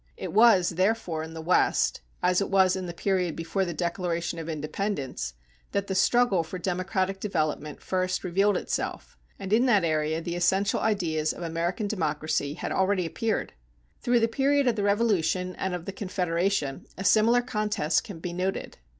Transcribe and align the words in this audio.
It 0.17 0.33
was, 0.33 0.69
therefore, 0.69 1.21
in 1.21 1.35
the 1.35 1.43
West, 1.43 2.01
as 2.23 2.41
it 2.41 2.49
was 2.49 2.75
in 2.75 2.87
the 2.87 2.91
period 2.91 3.35
before 3.35 3.65
the 3.65 3.71
Declaration 3.75 4.39
of 4.39 4.49
Independence, 4.49 5.35
that 5.73 5.85
the 5.85 5.93
struggle 5.93 6.41
for 6.41 6.57
democratic 6.57 7.19
development 7.19 7.83
first 7.83 8.23
revealed 8.23 8.57
itself, 8.57 9.15
and 9.37 9.53
in 9.53 9.67
that 9.67 9.83
area 9.83 10.19
the 10.19 10.35
essential 10.35 10.79
ideas 10.79 11.33
of 11.33 11.43
American 11.43 11.85
democracy 11.87 12.55
had 12.55 12.71
already 12.71 13.05
appeared. 13.05 13.53
Through 13.99 14.21
the 14.21 14.27
period 14.27 14.65
of 14.67 14.75
the 14.75 14.81
Revolution 14.81 15.55
and 15.57 15.75
of 15.75 15.85
the 15.85 15.91
Confederation 15.93 16.87
a 16.97 17.03
similar 17.03 17.43
contest 17.43 18.03
can 18.03 18.17
be 18.17 18.33
noted. 18.33 18.79